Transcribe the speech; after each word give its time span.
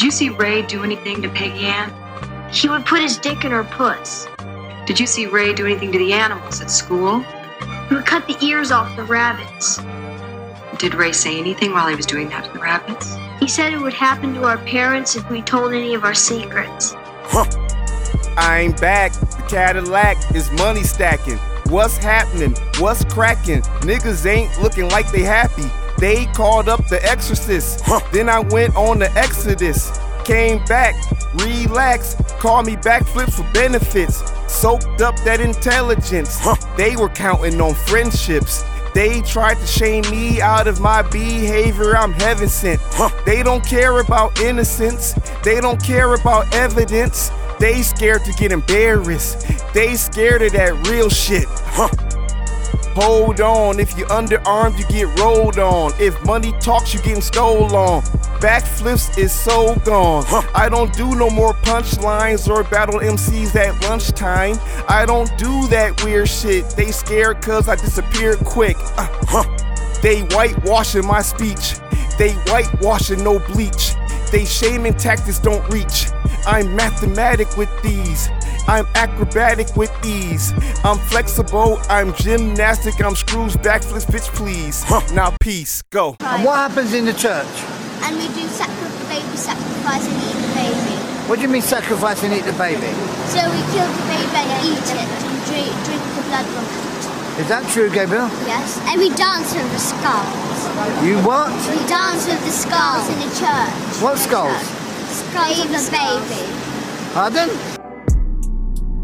Did 0.00 0.06
you 0.06 0.12
see 0.12 0.30
Ray 0.30 0.62
do 0.62 0.82
anything 0.82 1.20
to 1.20 1.28
Peggy 1.28 1.66
Ann? 1.66 1.92
He 2.50 2.70
would 2.70 2.86
put 2.86 3.02
his 3.02 3.18
dick 3.18 3.44
in 3.44 3.50
her 3.50 3.64
puss. 3.64 4.26
Did 4.86 4.98
you 4.98 5.06
see 5.06 5.26
Ray 5.26 5.52
do 5.52 5.66
anything 5.66 5.92
to 5.92 5.98
the 5.98 6.14
animals 6.14 6.62
at 6.62 6.70
school? 6.70 7.20
He 7.90 7.94
would 7.94 8.06
cut 8.06 8.26
the 8.26 8.34
ears 8.42 8.72
off 8.72 8.96
the 8.96 9.04
rabbits. 9.04 9.78
Did 10.78 10.94
Ray 10.94 11.12
say 11.12 11.38
anything 11.38 11.72
while 11.72 11.86
he 11.86 11.94
was 11.94 12.06
doing 12.06 12.30
that 12.30 12.46
to 12.46 12.52
the 12.54 12.60
rabbits? 12.60 13.14
He 13.40 13.46
said 13.46 13.74
it 13.74 13.78
would 13.78 13.92
happen 13.92 14.32
to 14.36 14.44
our 14.44 14.56
parents 14.56 15.16
if 15.16 15.28
we 15.28 15.42
told 15.42 15.74
any 15.74 15.92
of 15.92 16.02
our 16.02 16.14
secrets. 16.14 16.94
Huh. 17.24 17.44
I 18.38 18.60
ain't 18.60 18.80
back. 18.80 19.12
The 19.12 19.44
Cadillac 19.50 20.34
is 20.34 20.50
money 20.52 20.82
stacking. 20.82 21.36
What's 21.68 21.98
happening? 21.98 22.54
What's 22.78 23.04
cracking? 23.04 23.60
Niggas 23.82 24.24
ain't 24.24 24.62
looking 24.62 24.88
like 24.88 25.12
they 25.12 25.24
happy. 25.24 25.70
They 26.00 26.24
called 26.34 26.68
up 26.70 26.88
the 26.88 26.98
exorcist. 27.04 27.84
Then 28.10 28.30
I 28.30 28.40
went 28.40 28.74
on 28.74 28.98
the 28.98 29.12
exodus. 29.12 29.98
Came 30.24 30.64
back, 30.64 30.94
relaxed, 31.34 32.18
called 32.38 32.66
me 32.66 32.76
backflips 32.76 33.34
for 33.34 33.52
benefits. 33.52 34.22
Soaked 34.50 35.02
up 35.02 35.16
that 35.24 35.40
intelligence. 35.40 36.40
They 36.76 36.96
were 36.96 37.10
counting 37.10 37.60
on 37.60 37.74
friendships. 37.74 38.64
They 38.94 39.20
tried 39.20 39.54
to 39.54 39.66
shame 39.66 40.02
me 40.10 40.40
out 40.40 40.66
of 40.66 40.80
my 40.80 41.02
behavior. 41.02 41.96
I'm 41.96 42.12
heaven 42.12 42.48
sent. 42.48 42.80
They 43.26 43.42
don't 43.42 43.64
care 43.64 44.00
about 44.00 44.40
innocence. 44.40 45.12
They 45.44 45.60
don't 45.60 45.82
care 45.82 46.14
about 46.14 46.52
evidence. 46.54 47.30
They 47.60 47.82
scared 47.82 48.24
to 48.24 48.32
get 48.32 48.52
embarrassed. 48.52 49.46
They 49.74 49.94
scared 49.96 50.42
of 50.42 50.52
that 50.52 50.88
real 50.88 51.10
shit. 51.10 51.46
Hold 52.94 53.40
on, 53.40 53.78
if 53.78 53.96
you 53.96 54.04
underarmed, 54.06 54.78
you 54.78 54.84
get 54.86 55.18
rolled 55.20 55.58
on. 55.58 55.92
If 56.00 56.20
money 56.24 56.52
talks, 56.60 56.92
you 56.92 57.00
getting 57.00 57.22
stolen. 57.22 58.02
Backflips 58.40 59.16
is 59.16 59.32
so 59.32 59.76
gone. 59.84 60.24
I 60.54 60.68
don't 60.68 60.92
do 60.94 61.14
no 61.14 61.30
more 61.30 61.54
punchlines 61.54 62.48
or 62.48 62.64
battle 62.64 62.98
MCs 63.00 63.54
at 63.54 63.80
lunchtime. 63.88 64.56
I 64.88 65.06
don't 65.06 65.30
do 65.38 65.66
that 65.68 66.02
weird 66.02 66.28
shit. 66.28 66.68
They 66.70 66.90
scared 66.90 67.40
cause 67.42 67.68
I 67.68 67.76
disappeared 67.76 68.38
quick. 68.40 68.76
Uh, 68.96 69.44
They 70.02 70.22
whitewashing 70.22 71.06
my 71.06 71.20
speech. 71.22 71.74
They 72.18 72.32
whitewashing 72.48 73.22
no 73.22 73.38
bleach. 73.38 73.94
They 74.32 74.44
shaming 74.46 74.94
tactics 74.94 75.38
don't 75.38 75.66
reach. 75.70 76.06
I'm 76.46 76.74
mathematic 76.74 77.56
with 77.56 77.70
these. 77.82 78.28
I'm 78.70 78.86
acrobatic 78.94 79.74
with 79.74 79.90
ease. 80.06 80.54
I'm 80.86 80.96
flexible. 81.10 81.82
I'm 81.90 82.14
gymnastic. 82.14 83.02
I'm 83.02 83.16
screws 83.16 83.56
backflips, 83.56 84.06
bitch, 84.06 84.30
please. 84.38 84.86
Now 85.12 85.34
peace, 85.40 85.82
go. 85.90 86.14
And 86.20 86.44
what 86.44 86.54
happens 86.54 86.94
in 86.94 87.04
the 87.04 87.12
church? 87.12 87.50
And 88.06 88.14
we 88.14 88.30
do 88.30 88.46
sacri- 88.46 88.94
baby 89.10 89.34
sacrifice 89.34 90.06
and 90.06 90.14
eat 90.22 90.38
the 90.38 90.54
baby. 90.54 90.94
What 91.26 91.36
do 91.36 91.42
you 91.42 91.48
mean 91.48 91.62
sacrifice 91.62 92.22
and 92.22 92.32
eat 92.32 92.46
the 92.46 92.54
baby? 92.54 92.86
So 93.34 93.42
we 93.42 93.58
kill 93.74 93.90
the 93.90 94.06
baby 94.06 94.38
and 94.38 94.62
eat 94.62 94.86
it 94.86 95.02
and 95.02 95.38
drink, 95.50 95.74
drink 95.82 96.02
the 96.14 96.22
blood 96.30 96.46
from 96.54 96.62
it. 96.62 97.42
Is 97.42 97.48
that 97.50 97.66
true, 97.74 97.90
Gabriel? 97.90 98.30
Yes. 98.46 98.78
And 98.86 99.02
we 99.02 99.10
dance 99.18 99.50
with 99.50 99.66
the 99.74 99.82
skulls. 99.82 101.02
You 101.02 101.18
what? 101.26 101.50
We 101.74 101.82
dance 101.90 102.22
with 102.22 102.38
the 102.46 102.54
skulls 102.54 103.10
in 103.10 103.18
the 103.18 103.34
church. 103.34 103.98
What 103.98 104.14
skulls? 104.14 104.62
Skulls 105.10 105.58
of 105.58 105.74
the 105.74 105.82
baby. 105.90 106.46
Pardon? 107.18 107.79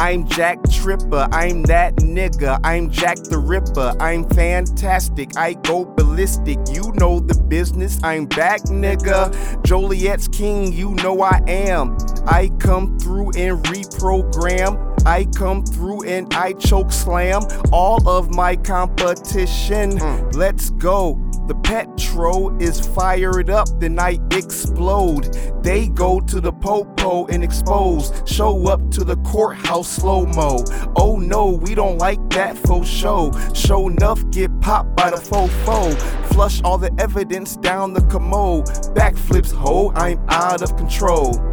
I'm 0.00 0.26
Jack 0.26 0.58
Tripper, 0.70 1.28
I'm 1.30 1.62
that 1.64 1.96
nigga. 1.96 2.58
I'm 2.64 2.88
Jack 2.88 3.18
the 3.18 3.36
Ripper, 3.36 3.94
I'm 4.00 4.26
fantastic. 4.30 5.36
I 5.36 5.52
go 5.52 5.84
ballistic, 5.84 6.58
you 6.70 6.90
know 6.94 7.20
the 7.20 7.34
business. 7.34 8.02
I'm 8.02 8.24
back, 8.24 8.62
nigga. 8.62 9.62
Joliet's 9.62 10.26
king, 10.26 10.72
you 10.72 10.94
know 10.94 11.20
I 11.20 11.42
am. 11.46 11.98
I 12.26 12.48
come 12.58 12.98
through 12.98 13.32
and 13.36 13.62
reprogram. 13.66 14.90
I 15.04 15.26
come 15.36 15.66
through 15.66 16.04
and 16.04 16.32
I 16.32 16.54
choke 16.54 16.92
slam 16.92 17.42
all 17.70 18.08
of 18.08 18.30
my 18.30 18.56
competition. 18.56 19.98
Mm. 19.98 20.34
Let's 20.34 20.70
go. 20.70 21.29
The 21.50 21.56
petro 21.56 22.56
is 22.58 22.78
fired 22.78 23.50
up, 23.50 23.68
then 23.80 23.98
I 23.98 24.20
explode. 24.30 25.34
They 25.64 25.88
go 25.88 26.20
to 26.20 26.40
the 26.40 26.52
popo 26.52 27.26
and 27.26 27.42
expose. 27.42 28.12
Show 28.24 28.68
up 28.68 28.88
to 28.92 29.02
the 29.02 29.16
courthouse 29.16 29.88
slow 29.88 30.26
mo. 30.26 30.62
Oh 30.94 31.16
no, 31.16 31.48
we 31.48 31.74
don't 31.74 31.98
like 31.98 32.20
that 32.30 32.56
faux 32.56 32.86
show. 32.86 33.32
Show 33.52 33.88
enough, 33.88 34.22
get 34.30 34.60
popped 34.60 34.94
by 34.94 35.10
the 35.10 35.16
fofo. 35.16 35.92
Flush 36.28 36.62
all 36.62 36.78
the 36.78 36.94
evidence 37.00 37.56
down 37.56 37.94
the 37.94 38.02
commode. 38.02 38.66
Backflips, 38.94 39.52
ho, 39.52 39.90
I'm 39.96 40.24
out 40.28 40.62
of 40.62 40.76
control. 40.76 41.49